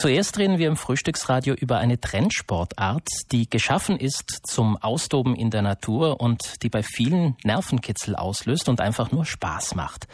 Zuerst 0.00 0.38
reden 0.38 0.56
wir 0.56 0.66
im 0.66 0.78
Frühstücksradio 0.78 1.52
über 1.52 1.76
eine 1.76 2.00
Trendsportart, 2.00 3.06
die 3.32 3.50
geschaffen 3.50 3.98
ist 3.98 4.46
zum 4.46 4.78
Austoben 4.78 5.36
in 5.36 5.50
der 5.50 5.60
Natur 5.60 6.22
und 6.22 6.62
die 6.62 6.70
bei 6.70 6.82
vielen 6.82 7.36
Nervenkitzel 7.44 8.16
auslöst 8.16 8.70
und 8.70 8.80
einfach 8.80 9.12
nur 9.12 9.26
Spaß 9.26 9.74
macht. 9.74 10.08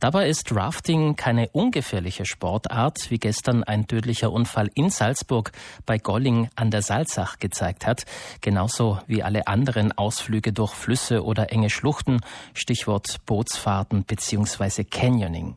Dabei 0.00 0.28
ist 0.28 0.52
Rafting 0.52 1.14
keine 1.14 1.50
ungefährliche 1.50 2.26
Sportart, 2.26 3.12
wie 3.12 3.18
gestern 3.18 3.62
ein 3.62 3.86
tödlicher 3.86 4.32
Unfall 4.32 4.72
in 4.74 4.90
Salzburg 4.90 5.52
bei 5.86 5.98
Golling 5.98 6.50
an 6.56 6.72
der 6.72 6.82
Salzach 6.82 7.38
gezeigt 7.38 7.86
hat, 7.86 8.06
genauso 8.40 8.98
wie 9.06 9.22
alle 9.22 9.46
anderen 9.46 9.96
Ausflüge 9.96 10.52
durch 10.52 10.74
Flüsse 10.74 11.22
oder 11.22 11.52
enge 11.52 11.70
Schluchten, 11.70 12.22
Stichwort 12.54 13.24
Bootsfahrten 13.24 14.02
bzw. 14.02 14.82
Canyoning. 14.82 15.56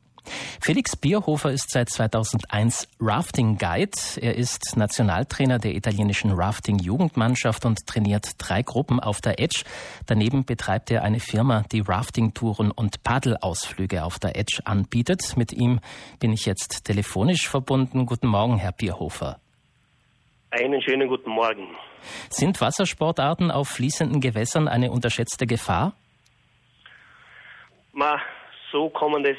Felix 0.61 0.95
Bierhofer 0.95 1.51
ist 1.51 1.71
seit 1.71 1.89
2001 1.89 2.87
Rafting 2.99 3.57
Guide. 3.57 3.97
Er 4.21 4.35
ist 4.35 4.77
Nationaltrainer 4.77 5.59
der 5.59 5.75
italienischen 5.75 6.31
Rafting-Jugendmannschaft 6.31 7.65
und 7.65 7.85
trainiert 7.87 8.31
drei 8.37 8.61
Gruppen 8.61 8.99
auf 8.99 9.21
der 9.21 9.39
Edge. 9.39 9.63
Daneben 10.05 10.45
betreibt 10.45 10.91
er 10.91 11.03
eine 11.03 11.19
Firma, 11.19 11.63
die 11.71 11.81
Rafting-Touren 11.81 12.71
und 12.71 13.03
Paddelausflüge 13.03 14.03
auf 14.03 14.19
der 14.19 14.37
Edge 14.37 14.61
anbietet. 14.65 15.35
Mit 15.35 15.51
ihm 15.51 15.79
bin 16.19 16.33
ich 16.33 16.45
jetzt 16.45 16.85
telefonisch 16.85 17.47
verbunden. 17.47 18.05
Guten 18.05 18.27
Morgen, 18.27 18.57
Herr 18.57 18.71
Bierhofer. 18.71 19.39
Einen 20.51 20.81
schönen 20.81 21.07
guten 21.07 21.29
Morgen. 21.29 21.67
Sind 22.29 22.59
Wassersportarten 22.59 23.51
auf 23.51 23.69
fließenden 23.69 24.19
Gewässern 24.19 24.67
eine 24.67 24.91
unterschätzte 24.91 25.47
Gefahr? 25.47 25.93
Ma, 27.93 28.19
so 28.71 28.89
kann 28.89 29.11
man 29.11 29.23
das 29.23 29.37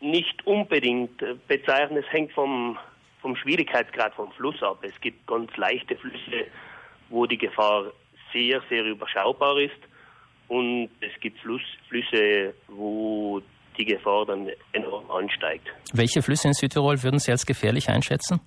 nicht 0.00 0.46
unbedingt 0.46 1.22
äh, 1.22 1.34
bezeichnen. 1.46 1.98
Es 1.98 2.12
hängt 2.12 2.32
vom, 2.32 2.78
vom 3.20 3.36
Schwierigkeitsgrad 3.36 4.14
vom 4.14 4.32
Fluss 4.32 4.62
ab. 4.62 4.78
Es 4.82 4.98
gibt 5.00 5.26
ganz 5.26 5.54
leichte 5.56 5.96
Flüsse, 5.96 6.46
wo 7.08 7.26
die 7.26 7.38
Gefahr 7.38 7.92
sehr, 8.32 8.62
sehr 8.68 8.84
überschaubar 8.84 9.58
ist. 9.58 9.78
Und 10.48 10.90
es 11.00 11.18
gibt 11.20 11.38
Fluss, 11.40 11.62
Flüsse, 11.88 12.54
wo 12.68 13.40
die 13.78 13.84
Gefahr 13.84 14.26
dann 14.26 14.50
enorm 14.72 15.10
ansteigt. 15.10 15.68
Welche 15.92 16.22
Flüsse 16.22 16.48
in 16.48 16.54
Südtirol 16.54 17.02
würden 17.02 17.18
Sie 17.18 17.30
als 17.30 17.46
gefährlich 17.46 17.88
einschätzen? 17.88 18.40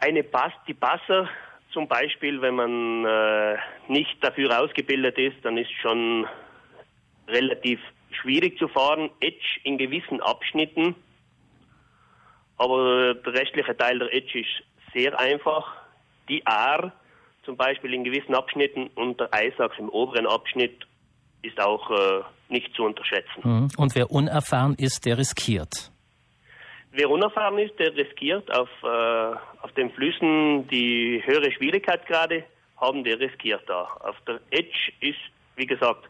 Eine 0.00 0.24
Pass, 0.24 0.52
die 0.66 0.74
Passer 0.74 1.28
zum 1.72 1.88
Beispiel, 1.88 2.40
wenn 2.42 2.54
man 2.54 3.04
äh, 3.04 3.56
nicht 3.88 4.22
dafür 4.22 4.60
ausgebildet 4.60 5.18
ist, 5.18 5.44
dann 5.44 5.56
ist 5.56 5.70
schon 5.80 6.26
relativ 7.28 7.80
schwierig 8.22 8.58
zu 8.58 8.68
fahren, 8.68 9.10
Edge 9.20 9.60
in 9.64 9.76
gewissen 9.76 10.20
Abschnitten, 10.20 10.94
aber 12.56 13.14
der 13.14 13.32
restliche 13.34 13.76
Teil 13.76 13.98
der 13.98 14.14
Edge 14.14 14.40
ist 14.40 14.92
sehr 14.94 15.18
einfach. 15.18 15.72
Die 16.28 16.42
R 16.46 16.92
zum 17.44 17.56
Beispiel 17.56 17.92
in 17.92 18.04
gewissen 18.04 18.34
Abschnitten 18.34 18.88
und 18.94 19.18
der 19.18 19.34
Eisachs 19.34 19.76
im 19.78 19.88
oberen 19.88 20.26
Abschnitt 20.26 20.86
ist 21.42 21.60
auch 21.60 21.90
äh, 21.90 22.22
nicht 22.48 22.72
zu 22.74 22.84
unterschätzen. 22.84 23.40
Mhm. 23.42 23.68
Und 23.76 23.94
wer 23.96 24.10
unerfahren 24.10 24.74
ist, 24.78 25.04
der 25.06 25.18
riskiert. 25.18 25.90
Wer 26.92 27.10
unerfahren 27.10 27.58
ist, 27.58 27.78
der 27.78 27.96
riskiert 27.96 28.54
auf, 28.54 28.68
äh, 28.82 28.86
auf 29.62 29.72
den 29.76 29.90
Flüssen, 29.90 30.68
die 30.68 31.22
höhere 31.24 31.50
Schwierigkeitsgrade 31.50 32.44
haben, 32.76 33.02
der 33.02 33.18
riskiert 33.18 33.62
da. 33.66 33.84
Auf 34.00 34.16
der 34.26 34.40
Edge 34.50 34.92
ist, 35.00 35.18
wie 35.56 35.66
gesagt, 35.66 36.04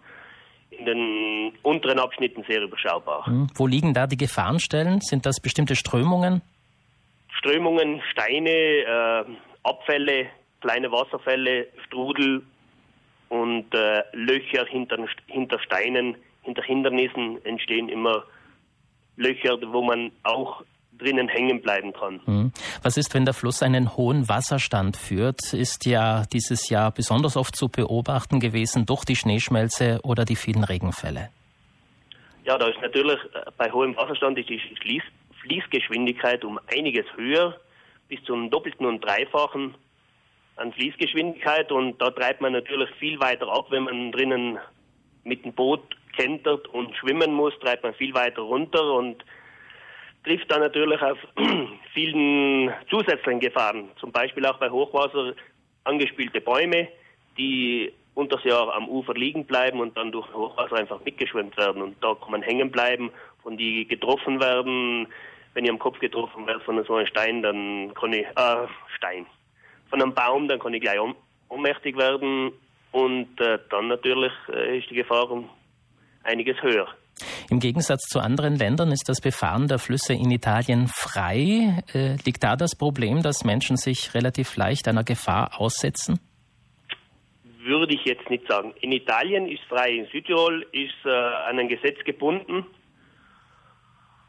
in 0.78 0.84
den 0.84 1.52
unteren 1.62 1.98
Abschnitten 1.98 2.44
sehr 2.48 2.62
überschaubar. 2.62 3.26
Hm. 3.26 3.48
Wo 3.54 3.66
liegen 3.66 3.94
da 3.94 4.06
die 4.06 4.16
Gefahrenstellen? 4.16 5.00
Sind 5.00 5.26
das 5.26 5.40
bestimmte 5.40 5.76
Strömungen? 5.76 6.42
Strömungen, 7.38 8.00
Steine, 8.10 8.50
äh, 8.50 9.24
Abfälle, 9.62 10.26
kleine 10.60 10.90
Wasserfälle, 10.92 11.66
Strudel 11.86 12.42
und 13.28 13.74
äh, 13.74 14.02
Löcher 14.12 14.66
hinter, 14.66 14.98
hinter 15.26 15.58
Steinen, 15.60 16.16
hinter 16.42 16.62
Hindernissen 16.62 17.44
entstehen 17.44 17.88
immer 17.88 18.24
Löcher, 19.16 19.58
wo 19.72 19.82
man 19.82 20.12
auch 20.22 20.62
drinnen 21.02 21.28
hängen 21.28 21.60
bleiben 21.60 21.92
kann. 21.92 22.20
Hm. 22.24 22.52
Was 22.82 22.96
ist, 22.96 23.14
wenn 23.14 23.24
der 23.24 23.34
Fluss 23.34 23.62
einen 23.62 23.96
hohen 23.96 24.28
Wasserstand 24.28 24.96
führt? 24.96 25.52
Ist 25.52 25.86
ja 25.86 26.24
dieses 26.32 26.68
Jahr 26.68 26.90
besonders 26.92 27.36
oft 27.36 27.56
zu 27.56 27.68
beobachten 27.68 28.40
gewesen 28.40 28.86
durch 28.86 29.04
die 29.04 29.16
Schneeschmelze 29.16 30.00
oder 30.04 30.24
die 30.24 30.36
vielen 30.36 30.64
Regenfälle. 30.64 31.30
Ja, 32.44 32.58
da 32.58 32.66
ist 32.66 32.80
natürlich 32.80 33.18
äh, 33.34 33.50
bei 33.56 33.70
hohem 33.70 33.96
Wasserstand 33.96 34.38
die 34.38 34.60
Fließ 34.80 35.02
Fließgeschwindigkeit 35.42 36.44
um 36.44 36.60
einiges 36.72 37.04
höher, 37.16 37.56
bis 38.08 38.22
zum 38.24 38.48
doppelten 38.48 38.86
und 38.86 39.00
dreifachen 39.00 39.74
an 40.56 40.72
Fließgeschwindigkeit 40.72 41.72
und 41.72 42.00
da 42.00 42.10
treibt 42.10 42.40
man 42.40 42.52
natürlich 42.52 42.90
viel 42.98 43.18
weiter 43.20 43.48
ab, 43.48 43.66
wenn 43.70 43.84
man 43.84 44.12
drinnen 44.12 44.58
mit 45.24 45.44
dem 45.44 45.52
Boot 45.52 45.82
kentert 46.16 46.68
und 46.68 46.94
schwimmen 46.96 47.32
muss, 47.32 47.54
treibt 47.60 47.82
man 47.82 47.94
viel 47.94 48.14
weiter 48.14 48.42
runter 48.42 48.94
und 48.94 49.24
trifft 50.24 50.50
dann 50.50 50.60
natürlich 50.60 51.00
auf 51.00 51.18
vielen 51.94 52.72
zusätzlichen 52.88 53.40
Gefahren. 53.40 53.88
Zum 53.98 54.12
Beispiel 54.12 54.46
auch 54.46 54.58
bei 54.58 54.70
Hochwasser 54.70 55.34
angespielte 55.84 56.40
Bäume, 56.40 56.88
die 57.36 57.92
unter 58.14 58.36
das 58.36 58.44
Jahr 58.44 58.74
am 58.74 58.88
Ufer 58.88 59.14
liegen 59.14 59.44
bleiben 59.46 59.80
und 59.80 59.96
dann 59.96 60.12
durch 60.12 60.32
Hochwasser 60.32 60.76
einfach 60.76 61.00
mitgeschwemmt 61.04 61.56
werden. 61.56 61.82
Und 61.82 61.96
da 62.02 62.14
kann 62.14 62.30
man 62.30 62.42
hängen 62.42 62.70
bleiben, 62.70 63.10
von 63.42 63.56
die 63.56 63.86
getroffen 63.86 64.40
werden. 64.40 65.08
Wenn 65.54 65.64
ich 65.64 65.70
am 65.70 65.78
Kopf 65.78 65.98
getroffen 65.98 66.46
werde 66.46 66.60
von 66.60 66.82
so 66.84 66.94
einem 66.94 67.06
Stein, 67.06 67.42
dann 67.42 67.92
kann 67.94 68.12
ich, 68.12 68.24
äh, 68.24 68.66
Stein, 68.96 69.26
von 69.90 70.00
einem 70.00 70.14
Baum, 70.14 70.48
dann 70.48 70.58
kann 70.58 70.74
ich 70.74 70.80
gleich 70.80 70.98
ohnmächtig 71.48 71.96
werden. 71.96 72.52
Und 72.92 73.40
äh, 73.40 73.58
dann 73.70 73.88
natürlich 73.88 74.32
äh, 74.52 74.78
ist 74.78 74.90
die 74.90 74.94
Gefahr 74.94 75.30
um 75.30 75.48
einiges 76.22 76.60
höher. 76.62 76.88
Im 77.50 77.60
Gegensatz 77.60 78.02
zu 78.08 78.20
anderen 78.20 78.56
Ländern 78.56 78.90
ist 78.90 79.08
das 79.08 79.20
Befahren 79.20 79.68
der 79.68 79.78
Flüsse 79.78 80.14
in 80.14 80.30
Italien 80.30 80.88
frei. 80.88 81.82
Äh, 81.92 82.16
liegt 82.24 82.42
da 82.42 82.56
das 82.56 82.76
Problem, 82.76 83.22
dass 83.22 83.44
Menschen 83.44 83.76
sich 83.76 84.14
relativ 84.14 84.56
leicht 84.56 84.88
einer 84.88 85.04
Gefahr 85.04 85.60
aussetzen? 85.60 86.20
Würde 87.64 87.94
ich 87.94 88.04
jetzt 88.04 88.28
nicht 88.28 88.46
sagen. 88.48 88.74
In 88.80 88.92
Italien 88.92 89.46
ist 89.46 89.62
frei, 89.68 89.90
in 89.92 90.06
Südtirol 90.06 90.66
ist 90.72 91.04
äh, 91.04 91.10
an 91.10 91.58
ein 91.58 91.68
Gesetz 91.68 92.02
gebunden. 92.04 92.66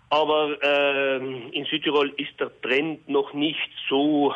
Aber 0.09 0.55
äh, 0.61 1.17
in 1.17 1.65
Südtirol 1.65 2.13
ist 2.17 2.39
der 2.39 2.51
Trend 2.61 3.09
noch 3.09 3.33
nicht 3.33 3.57
so 3.89 4.35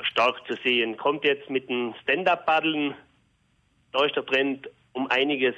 stark 0.00 0.44
zu 0.48 0.54
sehen. 0.64 0.96
Kommt 0.96 1.24
jetzt 1.24 1.48
mit 1.50 1.68
dem 1.68 1.94
Stand-up-Paddeln, 2.02 2.94
da 3.92 4.04
ist 4.04 4.16
der 4.16 4.26
Trend 4.26 4.68
um 4.92 5.06
einiges 5.08 5.54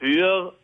höher 0.00 0.54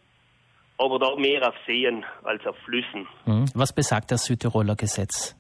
aber 0.79 0.99
da 0.99 1.15
mehr 1.17 1.47
auf 1.49 1.55
Seen 1.67 2.05
als 2.23 2.45
auf 2.47 2.57
Flüssen. 2.65 3.07
Mhm. 3.27 3.47
Was 3.55 3.73
besagt 3.73 4.11
das 4.11 4.25
Südtiroler 4.25 4.77
Gesetz? 4.77 5.37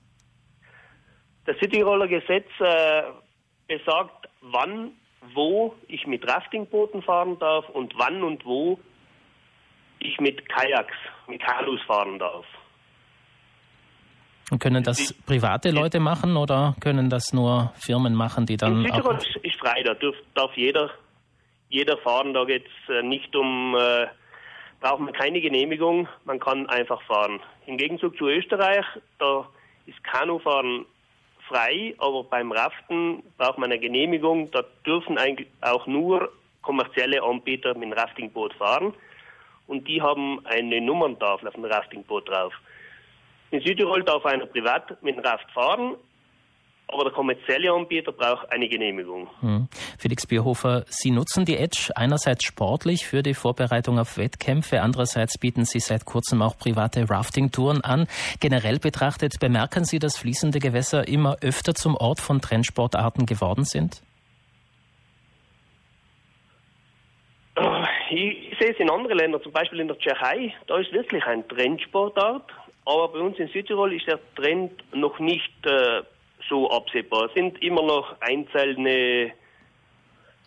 Das 1.46 1.56
Südtiroler 1.58 2.08
Gesetz 2.08 2.48
äh, 2.60 3.02
besagt, 3.66 4.28
wann, 4.40 4.92
wo 5.34 5.74
ich 5.88 6.06
mit 6.06 6.26
Raftingbooten 6.26 7.02
fahren 7.02 7.38
darf 7.38 7.68
und 7.70 7.94
wann 7.96 8.22
und 8.22 8.44
wo 8.44 8.78
ich 9.98 10.18
mit 10.20 10.48
Kajaks, 10.48 10.94
mit 11.26 11.42
Kanus 11.42 11.80
fahren 11.86 12.18
darf. 12.18 12.46
Und 14.50 14.58
können 14.58 14.84
das 14.84 15.14
private 15.26 15.70
Leute 15.70 16.00
machen 16.00 16.36
oder 16.36 16.76
können 16.80 17.08
das 17.08 17.32
nur 17.32 17.72
Firmen 17.76 18.14
machen, 18.14 18.44
die 18.44 18.56
dann. 18.56 18.82
Südtirol 18.82 19.18
ist 19.42 19.58
frei, 19.58 19.82
da 19.82 19.94
darf, 19.94 20.14
darf 20.34 20.56
jeder, 20.56 20.90
jeder 21.70 21.96
fahren. 21.98 22.34
Da 22.34 22.44
geht 22.44 22.66
es 22.66 22.94
äh, 22.94 23.02
nicht 23.02 23.34
um 23.34 23.74
äh, 23.74 24.06
braucht 24.84 25.00
man 25.00 25.14
keine 25.14 25.40
Genehmigung, 25.40 26.08
man 26.26 26.38
kann 26.38 26.68
einfach 26.68 27.00
fahren. 27.04 27.40
Im 27.64 27.78
Gegenzug 27.78 28.18
zu 28.18 28.28
Österreich, 28.28 28.84
da 29.18 29.48
ist 29.86 30.04
Kanufahren 30.04 30.84
frei, 31.48 31.94
aber 31.96 32.22
beim 32.22 32.52
Raften 32.52 33.22
braucht 33.38 33.56
man 33.56 33.72
eine 33.72 33.80
Genehmigung. 33.80 34.50
Da 34.50 34.62
dürfen 34.84 35.16
eigentlich 35.16 35.48
auch 35.62 35.86
nur 35.86 36.30
kommerzielle 36.60 37.22
Anbieter 37.22 37.72
mit 37.72 37.84
dem 37.84 37.92
Raftingboot 37.94 38.52
fahren 38.56 38.92
und 39.68 39.88
die 39.88 40.02
haben 40.02 40.44
eine 40.44 40.82
Nummerntafel 40.82 41.48
auf 41.48 41.54
dem 41.54 41.64
Raftingboot 41.64 42.28
drauf. 42.28 42.52
In 43.52 43.62
Südtirol 43.62 44.02
darf 44.02 44.26
einer 44.26 44.44
privat 44.44 45.02
mit 45.02 45.16
dem 45.16 45.24
Raft 45.24 45.50
fahren, 45.52 45.94
aber 46.88 47.04
der 47.04 47.12
kommerzielle 47.12 47.72
Anbieter 47.72 48.12
braucht 48.12 48.52
eine 48.52 48.68
Genehmigung. 48.68 49.28
Hm. 49.40 49.68
Felix 49.98 50.26
Bierhofer, 50.26 50.84
Sie 50.88 51.10
nutzen 51.10 51.44
die 51.44 51.56
Edge 51.56 51.90
einerseits 51.96 52.44
sportlich 52.44 53.06
für 53.06 53.22
die 53.22 53.34
Vorbereitung 53.34 53.98
auf 53.98 54.16
Wettkämpfe, 54.18 54.80
andererseits 54.80 55.38
bieten 55.38 55.64
Sie 55.64 55.80
seit 55.80 56.04
kurzem 56.04 56.42
auch 56.42 56.56
private 56.56 57.08
Rafting-Touren 57.08 57.82
an. 57.82 58.06
Generell 58.40 58.78
betrachtet, 58.78 59.40
bemerken 59.40 59.84
Sie, 59.84 59.98
dass 59.98 60.18
fließende 60.18 60.58
Gewässer 60.58 61.08
immer 61.08 61.36
öfter 61.42 61.74
zum 61.74 61.96
Ort 61.96 62.20
von 62.20 62.40
Trendsportarten 62.40 63.26
geworden 63.26 63.64
sind? 63.64 64.02
Ich 68.10 68.58
sehe 68.60 68.72
es 68.72 68.78
in 68.78 68.90
anderen 68.90 69.18
Ländern, 69.18 69.42
zum 69.42 69.52
Beispiel 69.52 69.80
in 69.80 69.88
der 69.88 69.98
Tschechei, 69.98 70.54
da 70.66 70.78
ist 70.78 70.92
wirklich 70.92 71.24
ein 71.24 71.46
Trendsportart. 71.48 72.44
aber 72.84 73.08
bei 73.08 73.18
uns 73.18 73.38
in 73.38 73.48
Südtirol 73.48 73.92
ist 73.94 74.06
der 74.06 74.20
Trend 74.36 74.72
noch 74.94 75.18
nicht 75.18 75.52
äh, 75.64 76.02
so 76.48 76.70
absehbar. 76.70 77.26
Es 77.26 77.34
sind 77.34 77.62
immer 77.62 77.82
noch 77.82 78.20
einzelne 78.20 79.32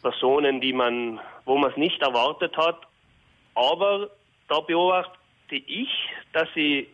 Personen, 0.01 0.61
die 0.61 0.73
man, 0.73 1.19
wo 1.45 1.57
man 1.57 1.71
es 1.71 1.77
nicht 1.77 2.01
erwartet 2.01 2.55
hat. 2.57 2.81
Aber 3.55 4.09
da 4.47 4.59
beobachte 4.59 5.17
ich, 5.49 5.89
dass 6.33 6.47
sie 6.53 6.87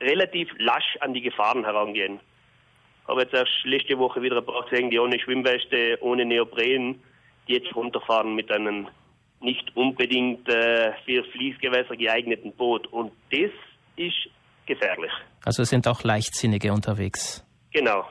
relativ 0.00 0.48
lasch 0.58 0.96
an 1.00 1.14
die 1.14 1.22
Gefahren 1.22 1.64
herangehen. 1.64 2.20
Habe 3.08 3.22
jetzt 3.22 3.34
erst 3.34 3.64
letzte 3.64 3.98
Woche 3.98 4.20
wieder 4.20 4.42
paar 4.42 4.64
gesehen, 4.68 4.90
die 4.90 4.98
ohne 4.98 5.18
Schwimmweste, 5.18 5.98
ohne 6.00 6.24
Neopren, 6.24 7.00
die 7.48 7.54
jetzt 7.54 7.74
runterfahren 7.74 8.34
mit 8.34 8.50
einem 8.50 8.88
nicht 9.40 9.76
unbedingt 9.76 10.48
äh, 10.48 10.92
für 11.04 11.22
Fließgewässer 11.24 11.96
geeigneten 11.96 12.52
Boot. 12.52 12.86
Und 12.88 13.12
das 13.30 13.50
ist 13.96 14.28
gefährlich. 14.66 15.12
Also 15.44 15.62
sind 15.64 15.86
auch 15.86 16.02
Leichtsinnige 16.02 16.72
unterwegs. 16.72 17.45
Genau. 17.76 18.06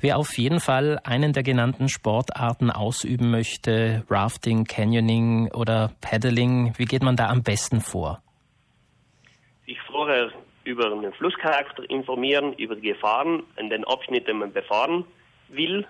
Wer 0.00 0.18
auf 0.18 0.36
jeden 0.36 0.58
Fall 0.58 0.98
einen 1.04 1.32
der 1.32 1.44
genannten 1.44 1.88
Sportarten 1.88 2.72
ausüben 2.72 3.30
möchte, 3.30 4.04
Rafting, 4.10 4.64
Canyoning 4.64 5.52
oder 5.54 5.92
Paddling, 6.00 6.74
wie 6.76 6.84
geht 6.84 7.04
man 7.04 7.14
da 7.14 7.28
am 7.28 7.44
besten 7.44 7.80
vor? 7.80 8.20
Sich 9.64 9.78
vorher 9.82 10.32
über 10.64 10.90
den 10.90 11.12
Flusscharakter 11.12 11.88
informieren, 11.88 12.52
über 12.54 12.74
die 12.74 12.88
Gefahren 12.88 13.44
in 13.58 13.70
den 13.70 13.84
Abschnitten, 13.84 14.38
man 14.38 14.52
befahren 14.52 15.04
will. 15.50 15.86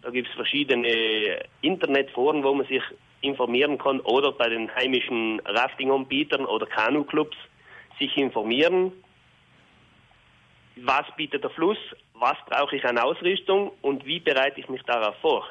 Da 0.00 0.08
gibt 0.08 0.28
es 0.28 0.34
verschiedene 0.34 1.42
Internetforen, 1.60 2.42
wo 2.42 2.54
man 2.54 2.66
sich 2.66 2.82
informieren 3.20 3.76
kann 3.76 4.00
oder 4.00 4.32
bei 4.32 4.48
den 4.48 4.74
heimischen 4.74 5.38
Rafting-Anbietern 5.44 6.46
oder 6.46 6.64
Kanu-Clubs 6.64 7.36
sich 7.98 8.16
informieren. 8.16 8.92
Was 10.76 11.04
bietet 11.16 11.44
der 11.44 11.50
Fluss? 11.50 11.78
Was 12.14 12.36
brauche 12.48 12.76
ich 12.76 12.84
an 12.84 12.98
Ausrüstung 12.98 13.72
und 13.82 14.04
wie 14.06 14.20
bereite 14.20 14.60
ich 14.60 14.68
mich 14.68 14.82
darauf 14.82 15.16
vor? 15.20 15.44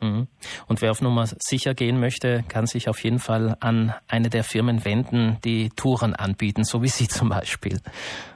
Mhm. 0.00 0.28
Und 0.68 0.80
wer 0.80 0.92
auf 0.92 1.00
Nummer 1.00 1.26
sicher 1.26 1.74
gehen 1.74 1.98
möchte, 1.98 2.44
kann 2.48 2.66
sich 2.66 2.88
auf 2.88 3.02
jeden 3.02 3.18
Fall 3.18 3.56
an 3.60 3.94
eine 4.06 4.30
der 4.30 4.44
Firmen 4.44 4.84
wenden, 4.84 5.38
die 5.44 5.70
Touren 5.70 6.14
anbieten, 6.14 6.64
so 6.64 6.82
wie 6.82 6.88
Sie 6.88 7.08
zum 7.08 7.30
Beispiel. 7.30 7.78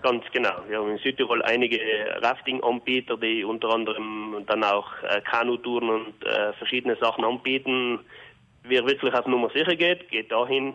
Ganz 0.02 0.24
genau. 0.32 0.54
Wir 0.68 0.78
haben 0.78 0.90
in 0.90 0.98
Südtirol 0.98 1.42
einige 1.42 1.78
Rafting-Anbieter, 2.20 3.16
die 3.16 3.44
unter 3.44 3.70
anderem 3.70 4.44
dann 4.46 4.64
auch 4.64 4.90
äh, 5.02 5.20
Kanutouren 5.20 5.88
und 5.90 6.26
äh, 6.26 6.52
verschiedene 6.54 6.96
Sachen 6.96 7.24
anbieten. 7.24 8.00
Wer 8.64 8.84
wirklich 8.86 9.14
auf 9.14 9.26
Nummer 9.26 9.50
sicher 9.50 9.76
geht, 9.76 10.08
geht 10.08 10.32
dahin 10.32 10.74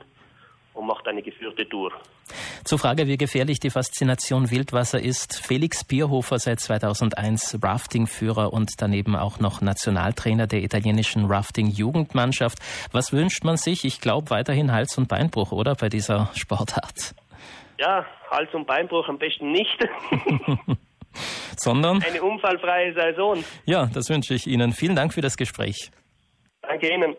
und 0.73 0.87
macht 0.87 1.07
eine 1.07 1.21
geführte 1.21 1.67
Tour. 1.67 1.91
Zur 2.67 2.79
Frage, 2.79 3.07
wie 3.07 3.15
gefährlich 3.15 3.61
die 3.61 3.69
Faszination 3.69 4.51
Wildwasser 4.51 5.01
ist, 5.01 5.39
Felix 5.41 5.85
Bierhofer 5.85 6.37
seit 6.37 6.59
2001 6.59 7.59
Raftingführer 7.63 8.51
und 8.51 8.81
daneben 8.81 9.15
auch 9.15 9.39
noch 9.39 9.61
Nationaltrainer 9.61 10.47
der 10.47 10.63
italienischen 10.63 11.27
Rafting-Jugendmannschaft. 11.27 12.57
Was 12.91 13.13
wünscht 13.13 13.45
man 13.45 13.55
sich? 13.55 13.85
Ich 13.85 14.01
glaube 14.01 14.31
weiterhin 14.31 14.73
Hals- 14.73 14.97
und 14.97 15.07
Beinbruch, 15.07 15.53
oder 15.53 15.75
bei 15.75 15.87
dieser 15.87 16.29
Sportart? 16.35 17.15
Ja, 17.79 18.05
Hals- 18.31 18.53
und 18.53 18.67
Beinbruch 18.67 19.07
am 19.07 19.17
besten 19.17 19.53
nicht. 19.53 19.77
Sondern? 21.55 22.03
Eine 22.03 22.21
unfallfreie 22.21 22.93
Saison. 22.93 23.45
Ja, 23.65 23.85
das 23.85 24.09
wünsche 24.09 24.33
ich 24.33 24.45
Ihnen. 24.45 24.73
Vielen 24.73 24.97
Dank 24.97 25.13
für 25.13 25.21
das 25.21 25.37
Gespräch. 25.37 25.89
Danke 26.63 26.93
Ihnen. 26.93 27.15